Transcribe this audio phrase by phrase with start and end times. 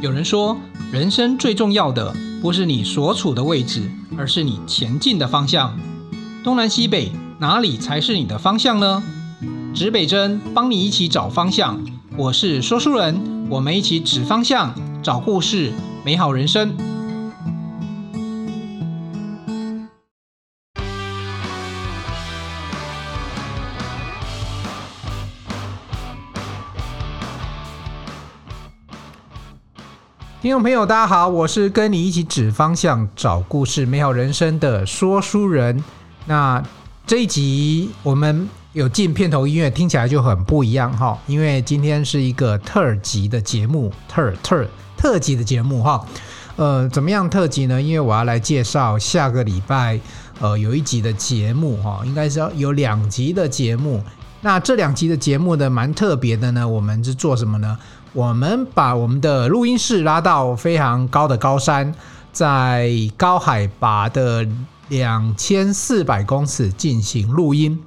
[0.00, 0.56] 有人说，
[0.90, 3.82] 人生最重要的不是你所处的位置，
[4.16, 5.78] 而是你前进的方向。
[6.42, 9.02] 东南西北，哪里才是你的方向呢？
[9.74, 11.78] 指北针帮你一起找方向。
[12.16, 15.70] 我是说书人，我们一起指方向，找故事，
[16.02, 16.74] 美好人生。
[30.50, 35.84] 听众朋友，大家好，我是跟你一起指方向、找故事、美好人生的说书人。
[36.26, 36.60] 那
[37.06, 46.04] 这一集我们有进片头音乐，听起来就很不一样哈，因为今天是一个特辑的节目，特特特辑的节目哈。
[46.56, 47.80] 呃，怎么样特辑呢？
[47.80, 50.00] 因为我要来介绍下个礼拜
[50.40, 54.02] 呃有一集的节目哈，应该是要有两集的节目。
[54.42, 56.66] 那这两集的节目呢，蛮特别的呢。
[56.66, 57.78] 我们是做什么呢？
[58.12, 61.94] 我们把我们的录音室拉到非常高的高山，
[62.32, 64.44] 在高海拔的
[64.88, 67.80] 两千四百公尺进行录音。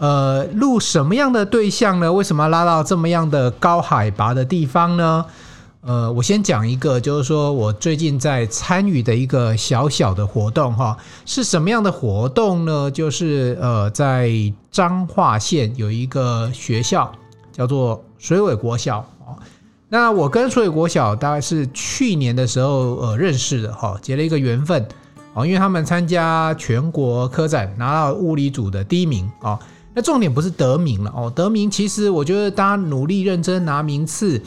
[0.00, 2.12] 呃，录什么样的对象呢？
[2.12, 5.24] 为什么要拉到这么样的高海拔的地方呢？
[5.82, 12.90] 呃，我先讲一个，就是说我最近在参与的一个小小的活动，哈，是什么样的活动呢？
[12.90, 14.28] 就是呃，在
[14.72, 17.12] 彰化县有一个学校
[17.52, 19.04] 叫做水尾国小。
[19.92, 24.82] 那我跟水尾国小大概是去年的时候呃认识的哈，结了一个缘分
[25.34, 29.58] 哦，因为他们参加全国科展拿到物理组的第一名哦。
[29.92, 34.40] 那重点不是得名了哦，得名其实我觉得大家努力认真拿名次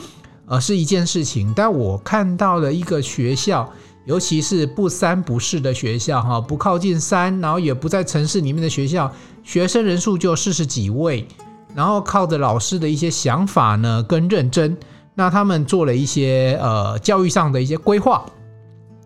[0.48, 3.72] 呃是一件事情，但我看到了一个学校，
[4.06, 11.28] 尤其是不三不四的学校哈，不靠近山，然后也不在城市里面的学校，学生人数就四十几位，
[11.76, 14.76] 然后靠着老师的一些想法呢跟认真。
[15.16, 18.26] 那他们做了一些呃教育上的一些规划，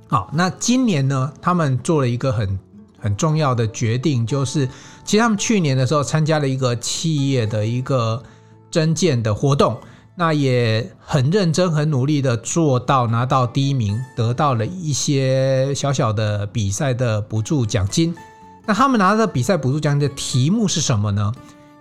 [0.08, 2.60] 好，那今年呢，他们做了一个很
[3.00, 4.68] 很重要的决定，就是
[5.06, 8.22] 其实他们去年的时候参加了一个企业的一个
[8.72, 9.78] 征建的活动，
[10.16, 18.16] 那也很认真、很努力的做到拿到第一名，得到了一些小小的比赛的补助奖金。
[18.66, 21.32] 那他们拿到比赛补助奖金的题目是什么呢？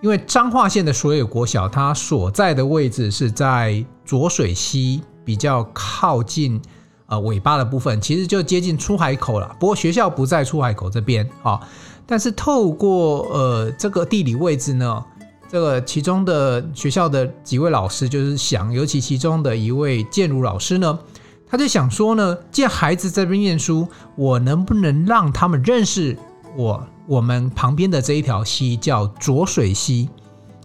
[0.01, 6.61] 因为彰化县的所有国小，它所在的位置是在浊水溪比较靠近
[7.07, 9.55] 呃尾巴的部分，其实就接近出海口了。
[9.59, 11.59] 不过学校不在出海口这边啊，
[12.05, 15.03] 但是透过呃这个地理位置呢，
[15.49, 20.97] 这个其中的学校的几位老师就是想，尤其其中的一位建儒老师呢，
[21.45, 23.85] 他就想说呢，既然孩子这边念书，
[24.15, 26.17] 我能不能让他们认识
[26.55, 26.87] 我？
[27.09, 30.07] 我们旁边的这一条溪叫浊水溪，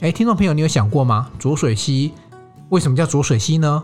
[0.00, 1.30] 哎，听众朋友，你有想过吗？
[1.38, 2.12] 浊水溪
[2.68, 3.82] 为什么叫浊水溪呢？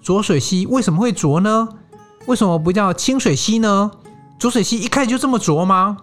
[0.00, 1.68] 浊水溪为什么会浊呢？
[2.24, 3.90] 为什么不叫清水溪呢？
[4.38, 5.98] 浊水溪一开始就这么浊吗？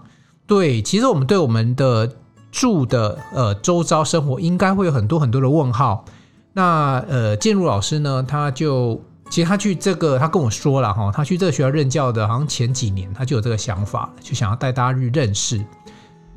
[0.46, 2.16] 对，其实我们对我们的
[2.52, 6.06] 住的呃周遭生活应该会有很多很多的问号。
[6.54, 9.02] 那呃，建儒老师呢，他就。
[9.28, 15.66] 其实他去这个，他跟我说了哈，他去这个学校任教的，好像前几年他就有这个想法，就想要带大家去认识。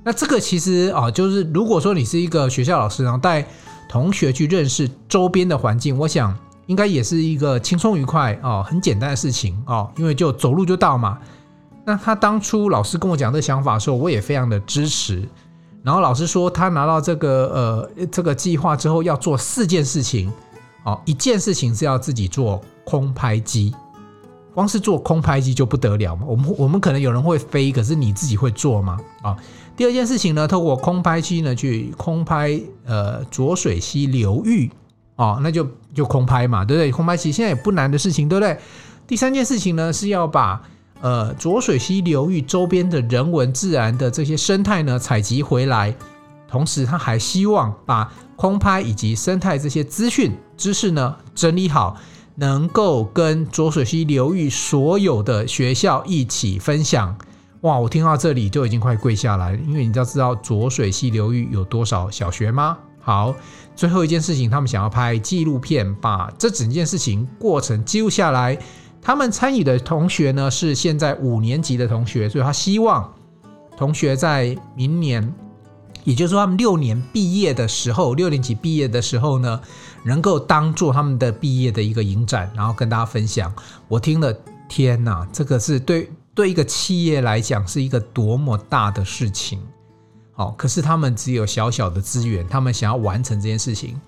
[0.08, 3.46] 那这个其实啊，就是如果说你是一个学校老师，然后带
[3.91, 11.19] 同学去认识周边的环境，我想应该也是一个轻松愉快哦，很简单的事情哦，因为就走路就到嘛。
[11.84, 15.28] 那他当初老师跟我讲这想法的时候，我也非常的支持。
[15.82, 20.32] 然后老师说，他拿到这个呃这个计划之后，要做四件事情。
[20.84, 22.62] 哦，一件事情是要自己做。
[22.86, 23.75] 空拍机，
[24.58, 26.26] 光是做空拍机就不得了嘛。
[26.26, 28.98] 我们我们可能有人会飞，可是你自己会做吗？
[29.22, 29.36] 啊，
[29.76, 34.69] 第二件事情呢，透过空拍机呢去空拍呃浊水溪流域，
[35.14, 35.64] 哦，那就
[35.94, 36.91] 就空拍嘛，对不对？
[36.91, 38.58] 空拍其实现在也不难的事情，对不对？
[39.06, 40.60] 第三件事情呢，是要把
[41.02, 45.94] 呃浊水溪流域周边的人文自然的这些生态呢采集回来，
[46.50, 51.96] 同时他还希望把空拍以及生态这些资讯知识呢整理好。
[52.41, 57.19] 能够跟浊水溪流域所有的学校一起分享，
[57.62, 57.76] 哇！
[57.76, 62.79] 我听到这里就已经快跪下来，因为你知道知道浊水溪流域有多少小学吗？
[63.00, 63.35] 好，
[63.75, 68.56] 最后一件事情，他们想要拍纪录片，把这整件事情过程记录下来。
[69.02, 73.12] 他们参与的同学呢，是现在五年级的同学，所以他希望
[73.76, 75.35] 同学在明年。
[76.05, 79.61] 也就是说，他们六年毕业的时候，六年级毕业的时候呢，
[80.05, 83.53] 能够当做他们的毕业的一个影展，然后跟大家分享。
[83.89, 84.35] 我听了，
[84.69, 89.61] 天哪，这个是对对一个企业来讲是一个多么大的事情。
[90.33, 94.00] 好，可是他们只有小小的资源，他们想要完成这件事情。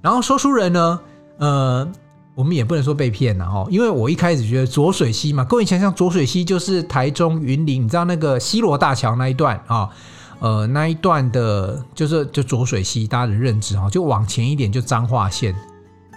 [0.00, 1.00] 然后说书人呢，
[1.38, 1.92] 呃，
[2.34, 9.90] 我们也不能说被骗了哈，因为我一开始觉得浊水溪嘛，各位想想浊水溪就是台中云林，你知道那个西螺大桥那一段啊，
[10.40, 15.54] 呃，那一段的，就是就浊水溪，大家的认知哈，就往前一点就彰化县。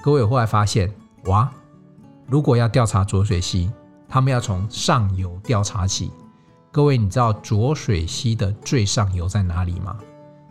[0.04, 0.92] 各位有后来发现，
[1.26, 1.50] 哇，
[2.28, 3.72] 如果要调查浊水溪，
[4.10, 6.12] 他们要从上游调查起。
[6.72, 9.98] 各位，你知道浊水溪的最上游在哪里吗？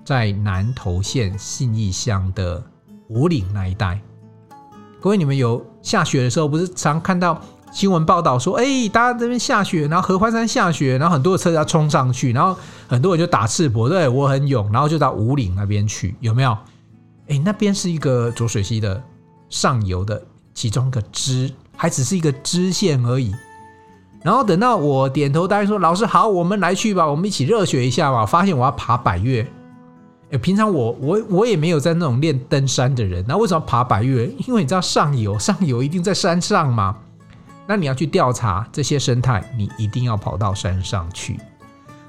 [0.04, 2.62] 在南投县信义乡的
[3.08, 4.00] 五岭那一带。
[5.00, 7.40] 各位，你们有下雪的时候，不是常看到
[7.72, 12.56] 新闻报道说，哎，大家这边下雪，然后合欢山下雪，然后很多的车要冲上去，然后
[12.88, 16.56] 很多人就打赤膊，对，我很勇，然后就到五岭那边去，有没有？
[17.28, 19.02] 哎，那边是一个浊水溪的
[19.48, 20.22] 上游的
[20.54, 23.34] 其中一个支，还只是一个支线而已。
[24.22, 28.24] 然后等到我点头答应说，老师好，我们来去吧，我们一起热血一下吧。
[28.24, 29.46] 发现我要爬百岳。
[30.30, 34.26] 诶，平常我我我也没有在那种练登山的人，那为什么爬百岳？
[34.46, 36.96] 因为你知道上游上游一定在山上嘛，
[37.66, 41.38] 那你要去调查这些生态，你一定要跑到山上去。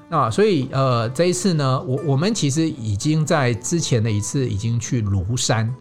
[0.08, 5.74] 那所以呃这一次呢，我我们其实已经在之前的一次已经去庐山，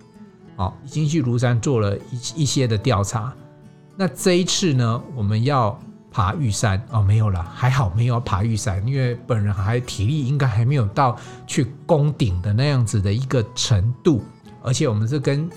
[0.55, 3.33] 哦，已经去庐山做了一一些的调查。
[3.95, 5.79] 那这一次呢，我们要。
[6.09, 11.15] 爬玉山哦，没有了，还好没有爬玉山，因为本人还体力应该还没有到
[11.45, 14.23] 去攻顶的那样子的一个程度，
[14.63, 15.47] 而且我们是跟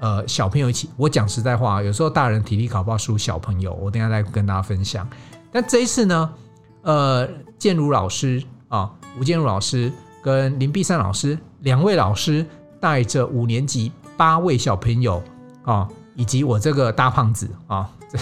[0.00, 0.88] 呃小朋友一起。
[0.96, 5.08] 我讲实在话，有时候大人体力考不好输小朋友，我等下再跟大家分享。
[5.52, 6.34] 但这一次呢，
[6.82, 7.28] 呃，
[7.58, 9.92] 建儒老师啊，吴建儒老师
[10.22, 12.44] 跟林碧山老师两位老师
[12.80, 15.22] 带着五年级八位小朋友
[15.64, 18.18] 啊，以及我这个大胖子啊， 这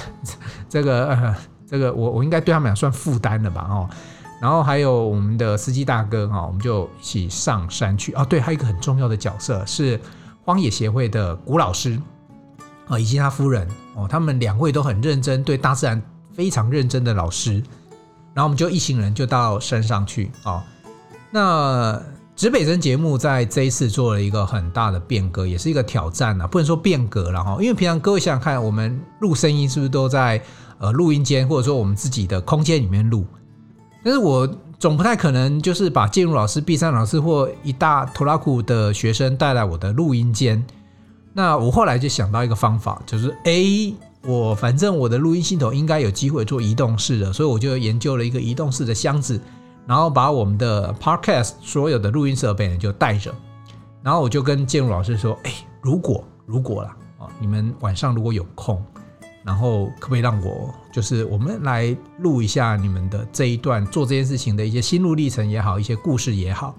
[0.68, 1.08] 这个。
[1.08, 1.36] 呃
[1.68, 3.90] 这个我我应该对他们俩算负担了吧哦，
[4.40, 8.24] 然后还有我们的司机大哥哈，我们就一起上山去啊。
[8.24, 10.00] 对，还有一个很重要的角色是
[10.46, 12.00] 荒野协会的古老师
[12.88, 16.00] 啊，以及他夫人哦，他们两位都很认真，对大自然
[16.32, 17.62] 非常认真的老师。
[18.32, 20.64] 然后我们就一行人就到山上去啊。
[21.30, 22.00] 那
[22.34, 30.42] 指北针节目在这一次做了一个很大的变革，也是一个挑战啊，不能说变革了哈，因为平常各位想想看，我们录声音是不是都在？
[30.78, 33.24] 呃，录音间或者说我们自己的空间里面录，
[34.06, 34.48] 但是我
[34.78, 40.64] 总不太可能就是把建儒老师、毕山老师或一大拖拉库的学生带来我的录音间。
[41.32, 49.40] 那我后来就想到一个方法，就是 A，，我反正我的录音系统应该有机会做移动式的，所以我就研究了一个移动式的箱子，
[49.88, 53.34] 然后把我们的 Podcast 所有的录音设备呢就带着，
[54.04, 58.80] 然后我就跟建儒老师说，诶，如果如果啦，啊，你们晚上如果有空。
[59.46, 66.74] 然后可不可以让我就是我们来录一下你们的这一段做这件事情的一些心路历程也好，一些故事也好。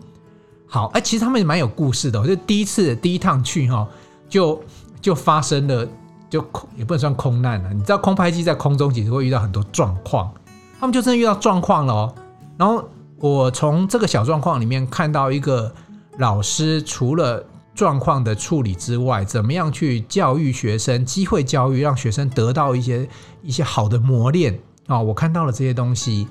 [0.68, 2.28] 好，哎，其实他们也蛮有故事的。
[2.28, 3.88] 就第一次第一趟去哈，
[4.28, 4.62] 就
[5.00, 5.88] 就发生了，
[6.30, 7.74] 就空也不能算空难了。
[7.74, 10.30] 你知道空拍机在空中其实会遇到很多状况，
[10.78, 12.16] 他们就真的遇到状况了哦。
[12.58, 12.84] 然后
[13.18, 15.74] 我从这个小状况里面看到一个
[16.18, 17.46] 老师除了。
[17.78, 21.06] 状况的处理之外，怎么样去教育学生？
[21.06, 23.08] 机会教育，让学生得到一些
[23.44, 25.00] 一些好的磨练啊！
[25.00, 26.28] 我看到了这些东西。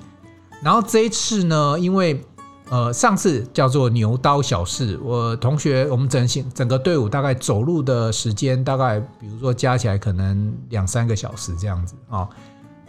[0.61, 2.21] 然后这一次呢，因为
[2.69, 12.27] 呃上次叫做牛刀小试，我同学我们整行整个队伍大概走路的时间大概，比如说加起来可能两三个小时这样子啊。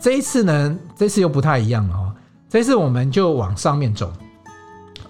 [0.00, 2.12] 这一次呢，这次又不太一样了啊！
[2.48, 4.12] 这次我们就往上面走，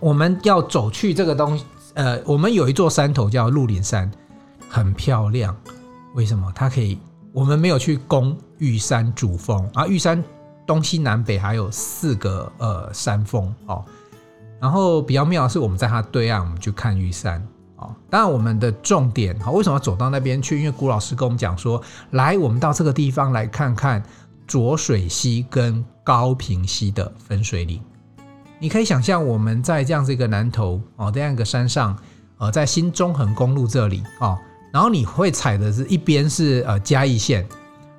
[0.01, 1.65] 我们要走去这个东西。
[1.99, 4.09] 呃，我们有一座山头叫鹿林山，
[4.69, 5.55] 很漂亮。
[6.15, 6.53] 为什么？
[6.55, 6.97] 它可以，
[7.33, 9.85] 我们没有去攻玉山主峰啊。
[9.85, 10.23] 玉山
[10.65, 13.85] 东西南北还有四个呃山峰哦。
[14.61, 17.93] 然后比较妙的是，我们在它对岸，我们去看玉山哦。
[18.09, 20.57] 当然，我们的重点啊，为什么要走到那边去？
[20.61, 24.01] 因为古老师跟我们讲说，来，我们到这个地方来看看
[24.47, 27.83] 浊水溪跟高屏溪的分水岭。
[28.61, 31.97] 你可以想象我们在这样子一个南投哦，这样一个山上，
[32.39, 34.37] 呃，在新中横公路这里哦，
[34.73, 37.47] 然后你会踩的是一边是呃嘉义县，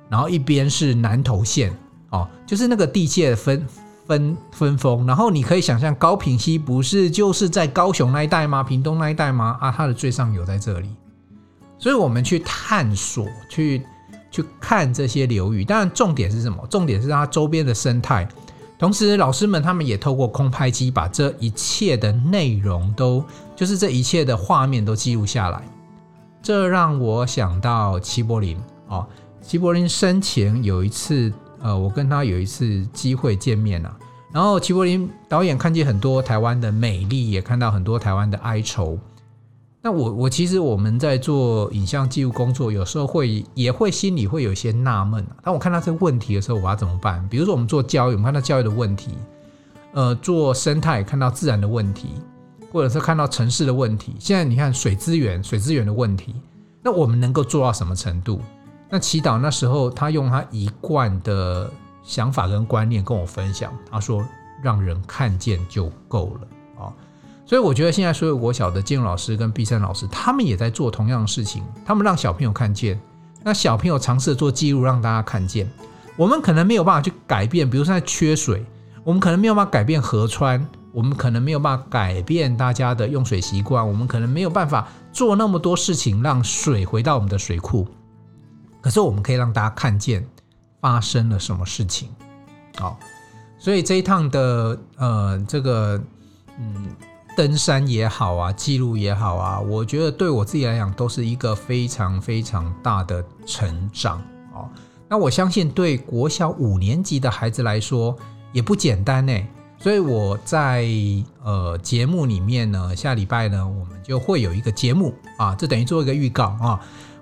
[0.08, 1.72] 然后一边是南投县
[2.10, 3.66] 哦，就是那个地界分
[4.06, 8.62] 分分封，然后你可以想象高屏溪不是就是在高雄那一带吗？
[8.62, 9.56] 屏东那一带吗？
[9.60, 10.90] 啊，它的最上游在这里，
[11.78, 13.82] 所以我们去探索，去
[14.30, 16.66] 去看这些流域，当然重点是什么？
[16.68, 18.28] 重点是它周边的生态。
[18.80, 23.22] 同时，老师们他们也透过空拍机把这一切的内容都，
[23.54, 25.62] 就是这一切的画面都记录下来。
[26.40, 28.56] 这让我想到齐柏林
[28.88, 29.06] 哦，
[29.42, 33.94] 齐柏林生前有一次，呃，我跟他有一次机会见面啊。
[34.32, 38.98] 然后齐柏林导演看见很多台湾的美丽，也看到很多台湾的哀愁。
[39.82, 45.36] 那我我其实我们在做影像记录工作，有时候会也会心里会有些纳闷啊。
[45.42, 47.26] 当我看到这个问题的时候，我要怎么办？
[47.30, 49.12] 比如说我们做教育，我们看到教育的问题，
[49.92, 52.08] 呃，做生态看到自然的问题，
[52.70, 54.14] 或者是看到城市的问题。
[54.18, 56.34] 现在你看水资源，水资源的问题，
[56.82, 58.38] 那我们能够做到什么程度？
[58.90, 61.70] 那祈祷那时候他用他一贯的
[62.02, 64.22] 想法跟观念跟我分享，他说
[64.62, 66.46] 让人看见就够了。
[67.50, 71.64] 所以我觉得现在所有国小的建筑老师跟毕山老师，他们也在做同样的事情。
[71.84, 72.96] 他们让小朋友看见，
[73.42, 75.68] 那小朋友尝试做记录，让大家看见。
[76.16, 78.64] 我们可能没有办法去改变，比如说在缺水，
[79.02, 87.84] 我们可能没有办法改变河川，我们可能没有办法改变大家的用水习惯，我们可能没有办法做那么多事情让水回到我们的水库。
[88.80, 90.24] 可是我们可以让大家看见
[90.80, 92.10] 发生了什么事情。
[92.78, 92.96] 好，
[93.58, 96.00] 所以这一趟的呃这个
[96.56, 96.86] 嗯。
[97.40, 104.68] 登山也好啊，记录也好啊，我觉得对我自己来讲都是一个非常非常大的成长哦。
[105.08, 108.14] 那我相信对国小五年级的孩子来说
[108.52, 109.32] 也不简单呢。
[109.78, 110.86] 所以我在
[111.42, 116.78] 呃节目里面呢，下礼拜呢，我们就会有一个节目啊，这等于做一个预告啊。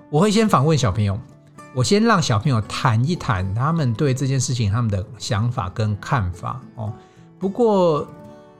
[0.09, 1.17] 我会先访问小朋友，
[1.73, 6.91] 我先让小朋友谈一谈他们对这件事情他们的想法跟看法哦。
[7.39, 8.05] 不过。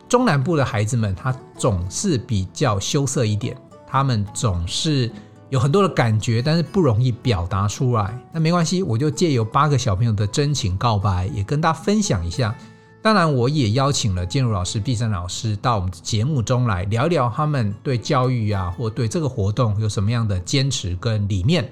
[0.09, 3.55] 中南部的孩子们，他总是比较羞涩一点，
[3.87, 5.09] 他们总是
[5.49, 8.19] 有很多的感觉，但是不容易表达出来。
[8.33, 12.53] 那没关系，我就借由八个小朋友的真情告白，也跟大家分享一下。
[13.01, 21.71] 当然，我也邀请了建筑老师、毕山老师到我们的节目中来聊一聊他们对教育啊，或对这个活动有什么样的坚持跟理念。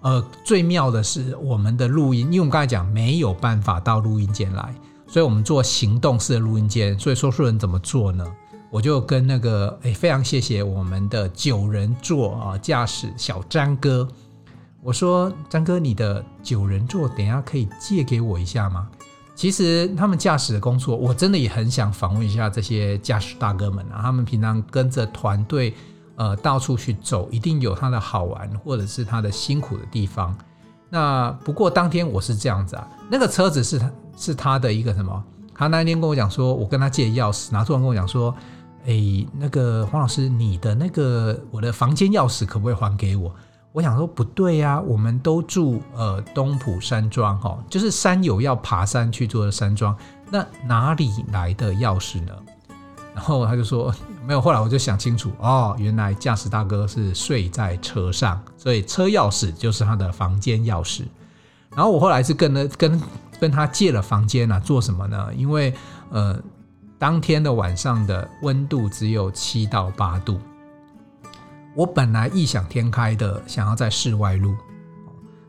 [0.00, 4.74] 呃，最妙的是我们的录音，因为我们刚才讲没有办法到录音间来。
[5.12, 8.26] 所以我们做行动式的录音间，所以说书人怎么做呢？
[8.70, 14.08] 我就跟那个诶，非常谢谢我们的九人座啊驾驶小詹哥，
[14.82, 18.88] 我说詹哥，你的九人座等一下可以借给我一下吗？
[19.34, 25.74] 其实他们驾驶的工作，我真的也很想访问一下这些驾驶大哥们啊，他们平常跟着团队
[26.16, 30.34] 呃到处去走，一定有他的好玩或者是他的辛苦的地方。
[30.88, 33.92] 那不过当天我是这样子啊，那个车子是他。
[34.16, 35.24] 是他的一个什么？
[35.54, 38.34] 他那天跟我讲说，我跟他借钥匙，然后突然跟我讲说，
[38.86, 43.32] 哎，那个黄老师，你的那个我的房间钥匙可不可以还给我？
[43.70, 49.96] 我想说不对呀，我们都住呃东埔山庄哈，就是山友要爬山去做的山庄，
[50.30, 52.32] 那哪里来的钥匙呢？
[53.14, 53.94] 然后他就说
[54.26, 54.40] 没有。
[54.40, 61.02] 后来我就想清楚，哦，原来驾驶大哥是睡在车上，所以车钥匙就是他的房间钥匙。
[61.70, 63.00] 然后我后来是跟了跟。
[63.42, 65.34] 跟他借了房间啊，做什么呢？
[65.34, 65.74] 因为
[66.10, 66.40] 呃，
[66.96, 70.38] 当天的晚上的温度只有七到八度。
[71.74, 74.54] 我本来异想天开的想要在室外录，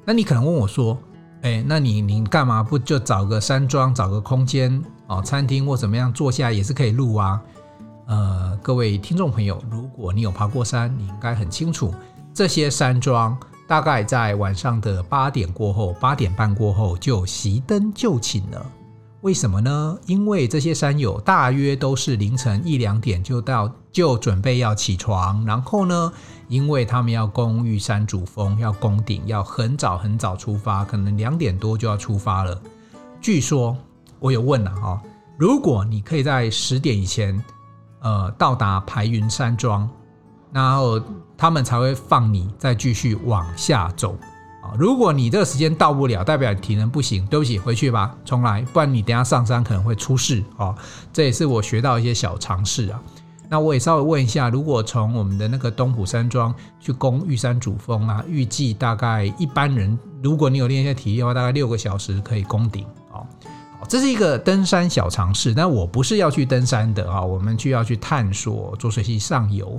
[0.03, 0.97] 那你可能问我说
[1.43, 7.39] ：“哎，那你你干嘛不就找个山庄，找个空间哦，餐厅或怎么样坐下也是可以录啊？”
[8.09, 11.93] 呃，各位听众朋友，如果你有爬过山，你应该很清楚
[12.33, 13.38] 这些山庄。
[13.67, 18.65] 大概在晚上的八点过后，八点半过后就熄灯就寝了。
[19.22, 19.98] 为什么呢？
[20.05, 25.46] 因为这些山友大约都是凌晨一两点就到，就准备要起床。
[25.46, 26.12] 然后呢，
[26.50, 32.62] 因为他们要攻玉山主峰，要攻顶，要很早很早出发，可能两点多就要出发了。
[33.22, 33.77] 据说
[34.20, 35.01] 我有问了哈，
[35.38, 37.41] 如果你可以在十点以前，
[38.01, 39.89] 呃，到达排云山庄。
[40.51, 41.01] 然后
[41.43, 44.15] 他们才会放你再继续往下走
[44.62, 44.71] 啊！
[44.79, 50.73] 如果你这个时间到不了，代表你体能不行，对不起，回去吧，重来，不然你等下上山可能会出事啊！
[51.12, 53.01] 这也是我学到一些小常识啊。
[53.50, 63.19] 那我也稍微问一下，如果从我们的那个东埔山庄去攻玉山主峰啊，预计大概一般人，如果你有练一些体力的话，大概六个小时可以攻顶啊。
[63.89, 69.77] 这是一个登山小常识，但我不是要去登山的啊，我们去要去探索浊水溪上游。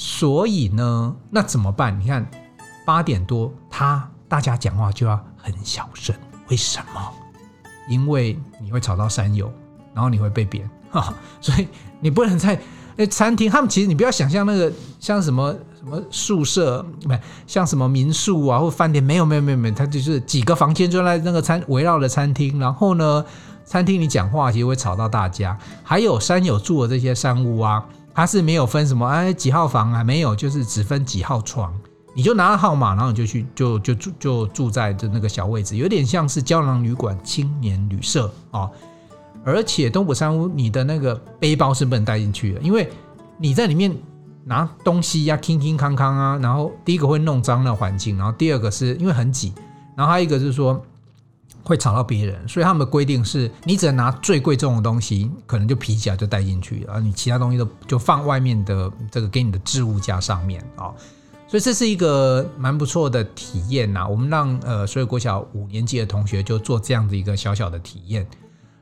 [0.00, 1.98] 所以呢，那怎么办？
[1.98, 2.24] 你看，
[2.86, 6.14] 八点多，他大家讲话就要很小声。
[6.48, 7.12] 为什么？
[7.90, 9.52] 因为你会吵到山友，
[9.92, 11.12] 然后你会被扁哈。
[11.40, 11.66] 所以
[11.98, 12.56] 你不能在
[12.98, 13.50] 诶餐厅。
[13.50, 17.12] 他们其实你不要想象那个像什么什么宿舍，不
[17.48, 22.60] 像什么民宿啊或饭店，没有没有没有没有，他就是几个房间就在那个餐围绕的餐厅。
[22.60, 23.24] 然后呢，
[23.64, 25.58] 餐厅里讲话其实会吵到大家。
[25.82, 27.84] 还有山友住的这些山屋啊。
[28.18, 31.72] 他是没有分什么哎几号房啊，没有，就是只分几号床，
[32.16, 38.70] 你就拿了号码，然后你就去就就住就住在就那个小位置，有点像是胶囊旅馆、青年旅社啊、哦。
[39.44, 42.90] 而且东浦山屋，你的那个背包是不能带进去的，因为
[43.38, 43.96] 你在里面
[44.42, 49.54] 拿东西呀，铿铿康康啊，然后第一个会弄脏了环境，然后第二个是因为很挤，
[49.96, 50.84] 然后还有一个就是说
[51.68, 60.90] 会吵到别人，所以他们的规定是你只能拿最贵重的东西，可能就皮夹就带进去，而你其他东西都就放外面的这个给你的置物架上面啊。
[61.46, 64.08] 所以这是一个蛮不错的体验呐。
[64.08, 68.26] 我们让呃所有国小五年级的同学就做这样的一个小小的体验。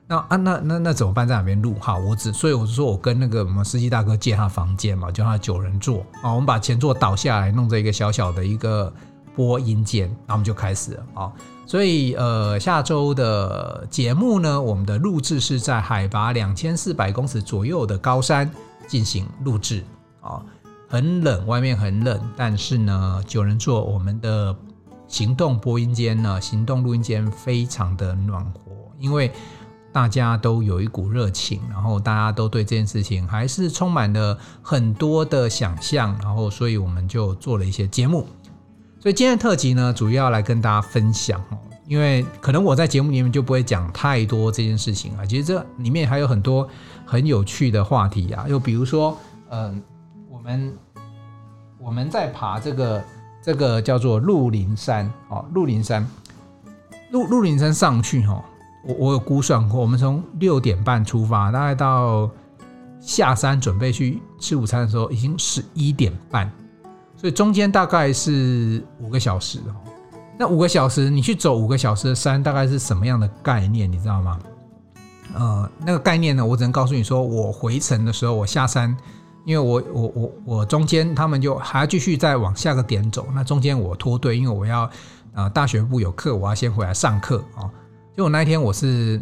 [0.09, 1.27] 那啊那那那怎么办？
[1.27, 1.75] 在哪边录？
[1.81, 6.31] 哈，我只所以我就说我跟那个我们司机大哥借他房间嘛，叫他九人座啊。
[6.31, 8.93] 我们把前座倒下来，弄成一个小小的一个
[9.35, 11.33] 播音间，然后我们就开始了啊。
[11.67, 18.51] 所以呃下周的节目呢，我们的录制是在海拔两千四百公尺左右的高山
[18.87, 19.85] 进行录制
[20.21, 20.41] 啊。
[20.89, 24.57] 很冷，外面很冷，但是呢，九人座我们的
[25.09, 28.61] 行动播音间呢，行动录音间非常的暖和，
[28.99, 29.33] 因为。
[29.93, 38.27] 大家都有一股热情，然后大家都对这件事情还是充满了很多的想象，然后所以我们就做了一些节目。
[39.07, 45.25] 所以今天的特辑呢，主要来跟大家分享哦，因为可能我在节目里面就不会讲太多这件事情啊。
[45.25, 46.69] 其实这里面还有很多
[47.05, 49.17] 很有趣的话题啊，又比如说，
[49.51, 49.81] 嗯，
[50.29, 50.77] 我们
[51.79, 53.05] 我们在爬这个
[53.41, 56.05] 这个叫做鹿林山哦，鹿林山，
[57.13, 58.45] 鹿鹿林山上去哈。
[58.85, 62.29] 我我有估算过，我们从六点半出发，大概到
[62.99, 66.51] 下山准备去吃午餐的时候，已经十一点半，
[67.17, 69.59] 所以中间大概是五个小时。
[70.39, 73.91] 那五个小时你去走五个小时的山，大概是什么样的概念？
[73.91, 74.39] 你知道吗？
[75.35, 78.95] 呃，那个概念呢，我只能告诉你说，我回程的时候，我下山，
[79.45, 84.89] 因为我我我我中间他们就还要继续再往下个点走，那中间我脱队，因为我要
[85.33, 87.65] 呃大学部有课，我要先回来上课啊。
[88.15, 89.21] 结果那一天，我是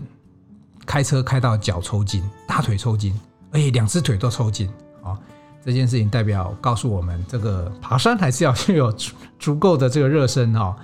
[0.84, 3.18] 开车开到脚抽筋，大腿抽筋，
[3.52, 4.68] 而且两只腿都抽筋！
[5.64, 10.76] 这件事情代表告诉我们，这个爬山还是要有足足够的这个热身哈。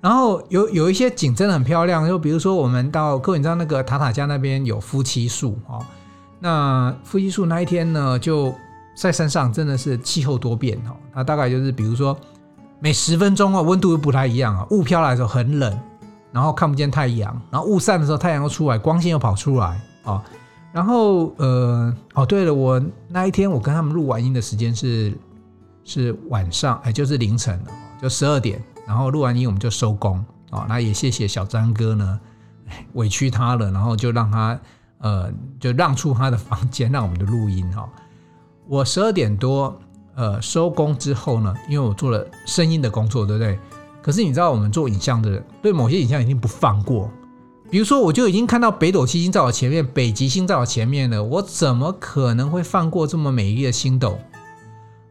[0.00, 5.84] 然后有有一些景真的很漂亮，就比如说我们到各位你知道那个塔塔加那边有夫妻树哦，
[6.38, 8.54] 那夫妻树那一天呢，就
[8.94, 10.94] 在山上真的是气候多变哦。
[11.14, 12.16] 它大概就是比如说
[12.78, 15.76] 每十分钟啊，温度又不太一样啊，雾飘来的时候很冷。
[16.32, 20.22] 然后看不见太阳，然后雾散的时候太阳又出来，光线又跑出来啊。
[20.76, 25.16] 然后呃哦对了，我那一天我跟他们录完音的时间是
[25.84, 27.58] 是晚上，哎就是凌晨，
[27.98, 28.62] 就十二点。
[28.86, 30.66] 然后录完音我们就收工啊。
[30.68, 32.20] 那也谢谢小张哥呢，
[32.92, 34.60] 委屈他了，然后就让他
[34.98, 37.88] 呃就让出他的房间让我们的录音哈。
[38.68, 39.74] 我十二点多
[40.14, 43.58] 呃收工之后呢，因为我做了声音的工作，对不对？
[44.02, 47.10] 可是你知道，我们做影像的人对某些影像已经不放过。
[47.70, 54.18] 比如说，我就已经看到北斗七星在我前面，北极星在我前面了，我怎么可能会放过这么美丽的星斗？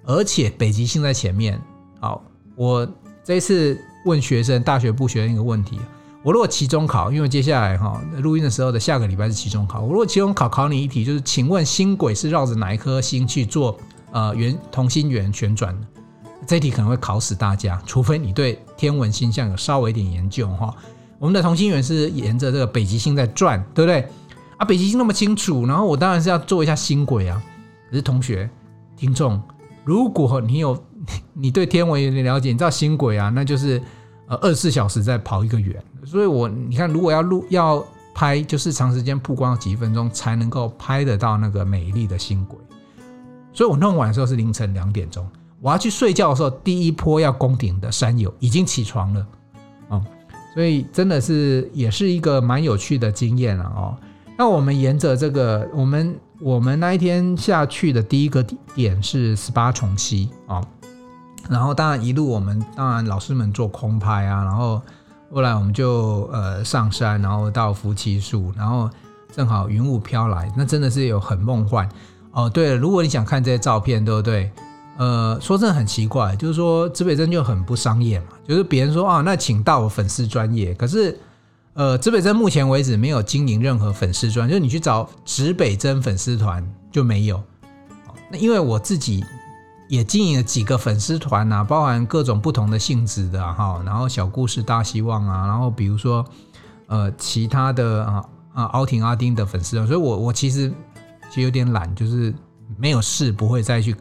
[0.06, 1.60] 而且北极星在前面。
[2.00, 2.24] 好，
[2.56, 2.88] 我
[3.24, 5.80] 这次问学生，大学部学生一个问题：
[6.24, 13.78] 我如果期中考，因为接下来哈录音的时候的下个礼拜是期中考，我如果期中考考你一题，就是请问星轨是绕着哪一颗星去做
[14.12, 15.88] 呃圆同心圆旋转的？
[16.48, 20.74] 这题可能会考死大家，除非你对天文星象有稍微一点研究哈。
[21.26, 24.08] 我们的同心圆是沿着这个北极星在转，对不对？
[24.58, 27.42] 啊，北极星那么清楚，然后我当然是要做一下星轨啊。
[27.90, 28.48] 可是同学、
[28.96, 29.42] 听众，
[29.84, 30.78] 如果你有
[31.34, 33.82] 你对天文有点了解，你知道星轨啊，那就是
[34.28, 35.84] 呃二十四小时在跑一个圆。
[36.06, 37.84] 所以我你看，如果要录要
[38.14, 42.60] 拍，就是长时间曝光几分钟才能够拍得到那个美丽的星轨。
[43.52, 45.28] 所以我弄完的时候是凌晨两点钟。
[45.60, 49.28] 我要去睡觉的时候，第一波要攻顶的山友已经起床了，
[49.88, 50.06] 哦，
[50.56, 53.98] 所以真的是也是一个蛮有趣的经验了哦。
[54.38, 58.42] 那我们沿着这个，我们我们那一天下去的第一个
[58.74, 60.62] 点是十八重溪啊，
[61.50, 64.82] 然后当然一路我们当然老师们做空拍啊，然后
[65.32, 68.90] 后来我们就呃上山，然后到夫妻树，然后
[69.34, 71.88] 正好云雾飘来，那真的是有很梦幻
[72.32, 72.50] 哦。
[72.50, 74.52] 对了，如果你想看这些照片，对不对？
[74.98, 81.20] 呃，说真的很奇怪，就是说指北针就很不商业嘛，就是别人说啊，那请到我粉丝专业，可是
[81.74, 87.44] 呃，指北针目前为止没有经营任何粉丝专，就是你去找指北针粉丝团就没有。
[88.32, 89.22] 那因为我自己
[89.90, 96.26] 也经营了几个粉丝团啊，包含各种不同的性质的哈，然后小故事大希望啊，然后比如说
[96.88, 100.74] 呃其他的啊啊奥婷阿丁的粉丝团，所以我我其实
[101.30, 102.34] 其实有点懒，就是
[102.78, 103.94] 没有事不会再去。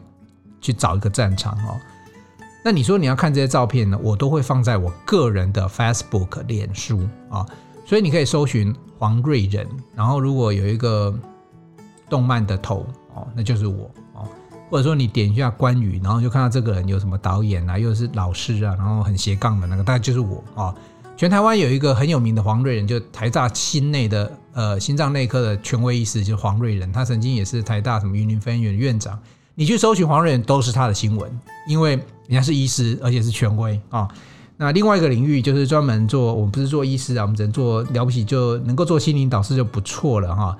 [0.65, 1.79] 去找一个战场哦。
[2.63, 3.99] 那你说你要看这些照片呢？
[4.01, 7.45] 我都会放在我个人的 Facebook、脸书啊，
[7.85, 11.13] 所以你可以搜寻黄瑞仁，然后如果有一个
[12.09, 14.27] 动漫的头哦，那就是我哦，
[14.71, 20.73] 或者说你点一下关羽，然后就看到这个人有什么导演啊，又是老师啊，然后很斜杠的那个，大概就是我啊。
[21.15, 29.17] 全台湾有一个很有名的黄瑞仁，就台大心内的呃心脏内科的权威医师，就是黄瑞仁，他曾经也是台大什么云林分院院长。
[29.55, 31.91] 你去搜寻黄瑞仁都是他的新闻，因为
[32.27, 34.07] 人家是医师，而且是权威啊。
[34.57, 40.57] 那另外一个领域就是专门做，我们不是做医师啊，我们只能做了不起就能够做心灵导师就不错了哈。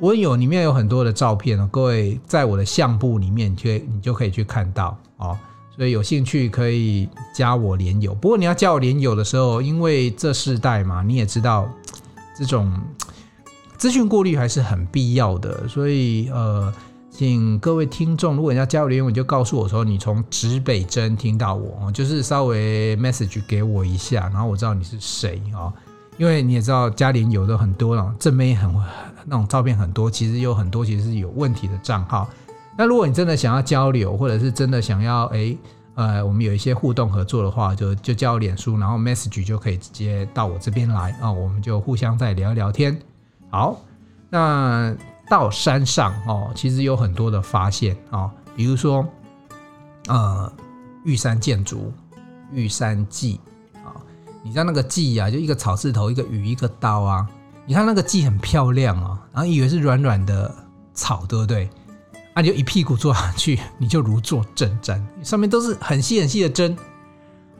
[0.00, 5.36] 我有里面有很多的照片哦，各位在我的相簿里面，就你就可以去看到哦。
[5.76, 8.12] 所以有兴趣可以加我连友。
[8.14, 11.68] 不过你要加我连友的时候，因为这世代嘛，你也知道
[12.36, 12.72] 这种
[13.76, 15.68] 资讯过滤还是很必要的。
[15.68, 16.72] 所以呃，
[17.18, 25.66] 请各位听众，如果你要加我连友，你就告诉我说你从指北针听到我，就是稍微 message 给我一下，然后我知道你是谁啊。
[26.16, 28.72] 因为你也知道加连有的很多那种正妹很。
[29.24, 32.28] 那种照片很多，其实有很多其实是有问题的账号。
[32.76, 35.58] 那如果你真的想要交流，或者是真的想要诶
[35.96, 42.96] 呃，我们有一些互动合作的话，就就加我脸书，然后 message 就可以直接到我这边来啊，我们就互相再聊一聊天。
[43.50, 43.80] 好，
[44.30, 44.94] 那
[45.28, 49.06] 到山上哦，其实有很多的发现啊，比如说
[50.06, 50.50] 呃，
[51.04, 51.92] 玉山建筑、
[52.50, 53.40] 玉山记
[53.84, 53.92] 啊，
[54.42, 57.28] 你知道那个记啊，就一个草字头，一个雨，一个刀啊。
[57.66, 60.54] 你看那个蓟很漂亮哦，然后以为是软软的
[60.94, 61.68] 草，对不对？
[62.32, 66.74] 啊，你就一屁股坐下去， 你就如坐针毡，上面都是很细很细的针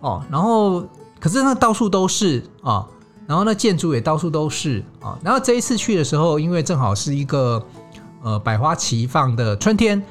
[0.01, 0.25] 哦。
[0.31, 0.87] 然后，
[1.21, 2.87] 可是那到处都是啊，
[3.29, 5.17] 然后那建筑也到处都是啊。
[5.23, 7.63] 然后这一次去的时候，因为正好是一个
[8.23, 10.03] 呃百花齐放的春天，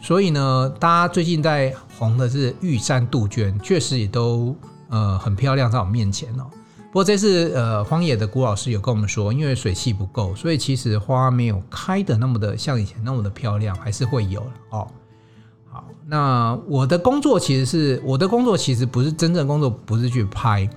[0.00, 4.54] 所以呢，大家最近在红的是玉山杜鹃，确实也都
[4.90, 6.44] 呃很漂亮，在我面前哦。
[6.92, 14.88] 不过这次，呃，荒野的古老师有跟我们说，因为水汽不够，所以其实花没有开的那么的像以前那么的漂亮，还是会有哦。
[15.70, 20.68] 好，那我的工作其实是我的工作，其实不是真正工作，不是去拍，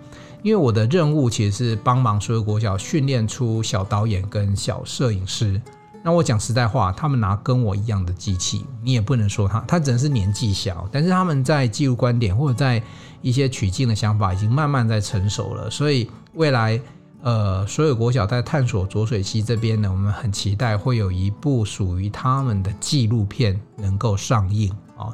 [0.44, 5.60] 因为我的任务其实是帮忙所有国小训练出小导演跟小摄影师。
[6.04, 12.84] 那我讲实在话，他们拿跟我一样的机器，你也不能说他，他只能是年纪小，但是他们在记录观点或者在
[13.22, 15.72] 一些取景的想法已经慢慢在成熟了。
[15.72, 16.78] 所以未来，
[17.22, 25.08] 呃，所有国小在探索浊水溪这边呢，我们很期待会有一部属于他们的纪录片能够上映啊。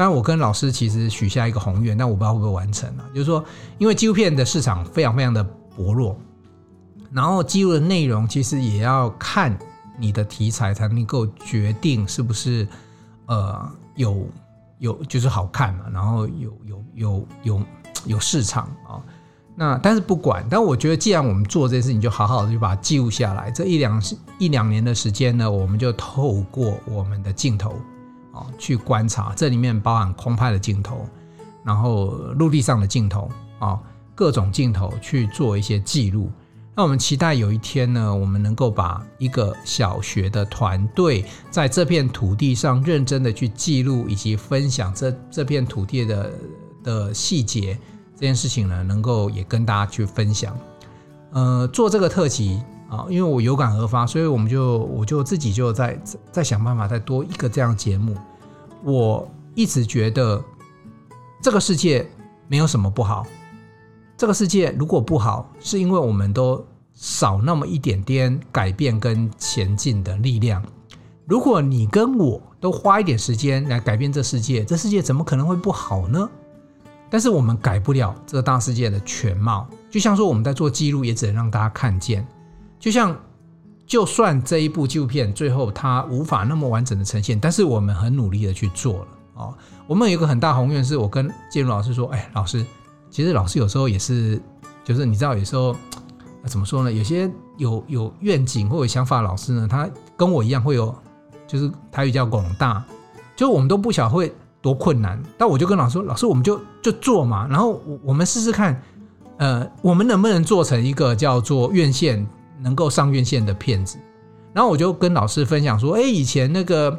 [0.00, 3.04] 当然，我跟老师其实许下一个宏愿，但我不知道会不会完成啊。
[3.14, 3.44] 就是说，
[3.76, 5.44] 因为纪录片的市场非常非常的
[5.76, 6.16] 薄弱，
[7.12, 9.54] 然后记录的内容其实也要看。
[9.98, 12.66] 你的题材才能够决定是不是
[13.26, 14.26] 呃有
[14.78, 17.62] 有就是好看嘛，然后有有有有
[18.06, 18.96] 有市场啊。
[19.54, 23.50] 那但是不管，但我觉得既然我们做这件事情，就好好的就把它记录下来。
[23.50, 24.02] 这一两
[24.38, 27.78] 一两年的时间呢，我们就透过我们的镜头
[28.40, 31.06] 啊去观察，这里面包含空拍的镜头，
[31.62, 32.06] 然后
[32.38, 33.78] 陆地上的镜头啊，
[34.14, 36.30] 各种镜头去做一些记录。
[36.74, 46.32] 那我们期待有一天呢，我们能够把一个小学的团队在这片土地上认真的去记录以及分享这这片土地的
[46.82, 47.76] 的细节
[48.14, 50.56] 这件事情呢，能够也跟大家去分享。
[51.32, 56.00] 呃，做这个特辑啊，因为我有感而发，所以我们就我就自己就在
[56.32, 58.16] 在想办法再多一个这样节目。
[58.82, 60.42] 我一直觉得
[61.42, 62.08] 这个世界
[62.48, 63.26] 没有什么不好。
[64.16, 70.62] 这个世界如果不好，是因为我们都少那么一点点改变跟前进的力量。
[71.26, 76.28] 如果你跟我都花一点时间来改变这世界，这世界怎么可能会不好呢？
[77.08, 79.66] 但是我们改不了这个大世界的全貌。
[79.88, 82.26] 就像说我们在做记录，也只能让大家看见。
[82.78, 83.18] 就像
[83.90, 89.54] 就算这一部纪录片最后它无法那么完整的呈现，但是我们很努力的去做了哦。
[89.88, 92.64] 我们有一个很大宏愿，是我跟建儒老师说：“哎，老师。”
[93.10, 94.40] 其实老师有时候也是，
[94.84, 95.74] 就是你知道，有时候
[96.44, 96.92] 怎么说呢？
[96.92, 100.94] 有些有有愿景或有想法老师呢，他跟我一样会有，
[101.48, 102.84] 就是台语叫广大，
[103.34, 105.20] 就我们都不晓会多困难。
[105.36, 108.80] 但我就跟老师说：“老师，我们就就做嘛，然后我我们试试看，
[109.38, 112.24] 呃，我们能不能做成一个叫做院线
[112.62, 113.98] 能够上院线的片子？”
[114.52, 116.98] 然后我就跟老师分享说：“哎，以前那个。”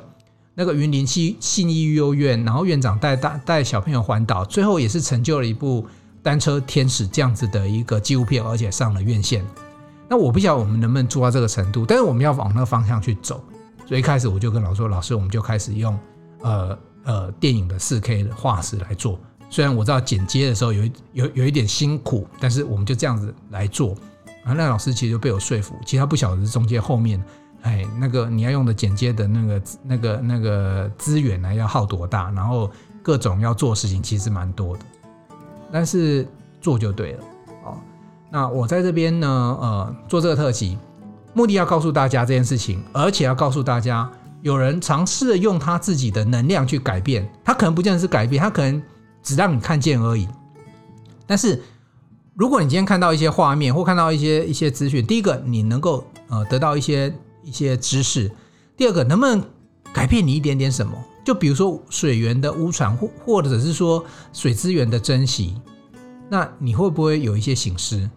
[0.53, 5.87] 那个云林信信义育幼院，然后院长带大带小朋友环岛，最后也是成就了一部
[6.21, 9.47] 单车天使这样子的一个纪录片，而且上了院线。
[10.09, 13.41] 那我不晓得我们能不能做到这个程度，但是我们要往那个方向去走。
[13.87, 15.97] 所以一开始我就跟老师说：“老师，我们就开始用
[16.41, 19.17] 呃呃电影的四 K 的画质来做。
[19.49, 23.95] 虽然我知道剪接的时候有有有一点辛苦，但是我们就这样子来做。”
[24.43, 27.23] 啊那老师其实就被我说服，其实他不晓得是中间后面。
[27.63, 32.31] 哎，那个你要用的剪接的那个那个那个资源呢，要耗多大？
[32.31, 32.71] 然后
[33.03, 34.83] 各种要做事情其实蛮多的，
[35.71, 36.27] 但是
[36.59, 37.23] 做就对了。
[37.65, 37.77] 哦，
[38.31, 40.75] 那我在这边呢，呃，做这个特辑，
[41.35, 44.09] 目的要告诉大家这件事情，而且要告诉大家，
[44.41, 48.81] 有人尝试用他自己的能量去改变，他可能不见得是改变，他可能
[49.21, 50.27] 只让你看见而已。
[51.27, 51.61] 但是，
[52.41, 58.31] 如果你今天看到一些画面或看到一些一些资讯，第一个你能够呃得到一些一些知识，
[58.75, 59.43] 第二个能不能
[59.93, 60.91] 改变你一点点什么？
[61.23, 65.53] 就比如说水源的污传，或或者是说水资源的珍惜，
[66.29, 68.09] 那你会不会有一些醒思？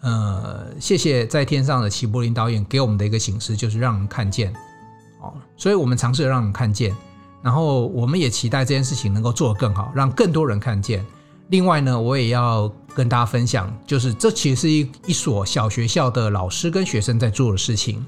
[0.00, 4.54] 呃，谢谢在天上的齐柏林导演给我们的一个醒思，就是让人看见
[5.20, 6.94] 哦，所以我们尝试着让人看见，
[7.42, 11.04] 然后我们也期待这件事情能够做得更好，让更多人看见。
[11.48, 18.04] 另外呢，我也要跟大家分享，就是这其实是一一所小学校的老师跟学生在做的事情。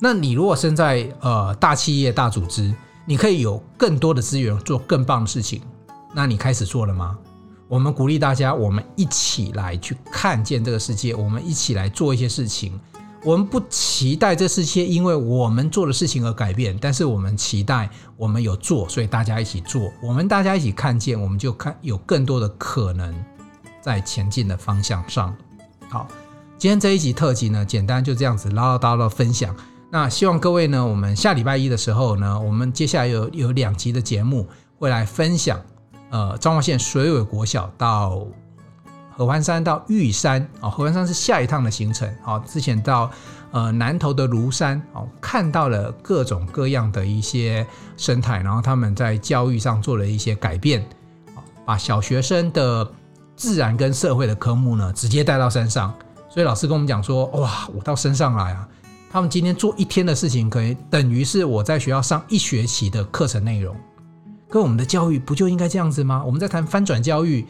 [0.00, 2.74] 那你如果身在呃大企业、大组织，
[3.06, 5.62] 你可以有更多的资源做更棒的事情。
[6.12, 7.16] 那你开始做了吗？
[7.68, 12.78] 我们鼓励大家，我们一起来去看见这个世界，我们一起来做一些事情。
[13.24, 19.90] 我们不期待这世界因为我们做的事情而改变，但是我们期待我们有做，所以大家一起做。
[20.02, 23.14] 我们大家一起看见，我们就看有更多的可能
[23.80, 25.34] 在前进的方向上。
[25.88, 26.06] 好，
[26.58, 29.56] 今天这一集特辑呢，简单就这样子唠唠叨叨分享。
[29.90, 34.46] 那希望各位呢，我们下礼拜一的时候呢，我们接下来有有两集的节目
[34.78, 35.58] 会来分享，
[36.10, 38.26] 呃，彰化县水尾国小到。
[39.16, 42.38] 合欢山到玉山啊，合欢山是下一趟的行程啊。
[42.40, 43.08] 之前到
[43.52, 47.64] 呃南投的庐山哦，看到了各种各样的一些
[47.96, 50.84] 生态，然后他们在教育上做了一些改变，
[51.64, 52.90] 把小学生的
[53.36, 55.94] 自然跟社会的科目呢直接带到山上。
[56.28, 58.68] 所以老师跟我们讲说，哇，我到山上来啊，
[59.12, 63.76] 他们今天做一天的事情，可以等于是我在学校上一学期的课程内容。
[64.48, 66.20] 跟我们的教育不就应该这样子吗？
[66.26, 67.46] 我们在谈翻转教育。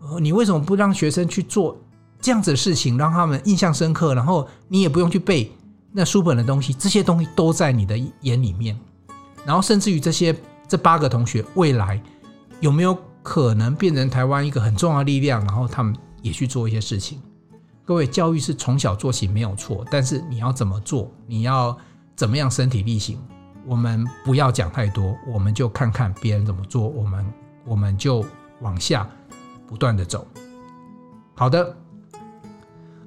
[0.00, 1.76] 呃，你为什么不让学生去做
[2.20, 4.14] 这样子的事情，让他们印象深刻？
[4.14, 5.52] 然后你也不用去背
[5.92, 8.78] 那书本的东西，这些东西都在你的眼里面。
[9.44, 10.34] 然后甚至于这些
[10.66, 12.00] 这八个同学未来
[12.60, 15.44] 有没有可能变成台湾一个很重要的力量？
[15.44, 17.20] 然后他们也去做一些事情。
[17.84, 21.10] 各位，教育是从小做起没有错，但是你要怎么做？
[21.26, 21.76] 你要
[22.14, 23.18] 怎么样身体力行？
[23.66, 27.32] 我们不要讲太多，我们就看看别人怎么做，我们
[27.64, 28.24] 我们就
[28.60, 29.08] 往下。
[29.68, 30.26] 不断的走，
[31.34, 31.76] 好的，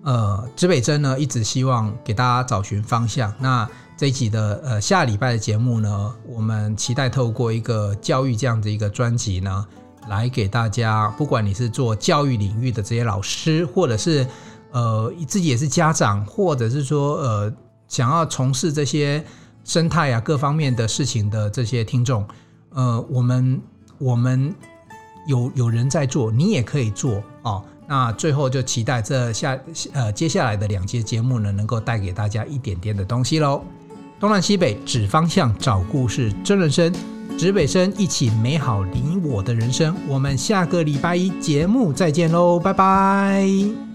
[0.03, 3.33] 呃，指北针呢一直希望给大家找寻方向。
[3.39, 9.65] 那这一集的呃下礼拜的节目呢，我们期待透过一个教育这样的一个专辑呢，
[10.07, 14.27] 来给大家，不管你是做教育领域的这些老师，或者是
[14.71, 17.51] 呃自己也是家长，或者是说呃
[17.87, 19.25] 想要从事这些
[19.63, 22.23] 生态啊各方面的事情的这些听众，
[22.69, 23.59] 呃，我们
[23.97, 24.53] 我们。
[25.25, 27.63] 有有人在做，你也可以做哦。
[27.87, 29.59] 那最后就期待这下
[29.91, 33.61] 呃接下来的两节节目呢，能够带给大家一点点的东西喽。
[34.19, 36.93] 东南西北指方向，找故事，真人生，
[37.37, 39.95] 指北生，一起美好你我的人生。
[40.07, 43.90] 我们下个礼拜一节目再见喽，拜拜。